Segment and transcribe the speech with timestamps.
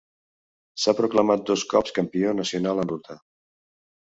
[0.83, 3.19] S'ha proclamat dos cops campió nacional en ruta.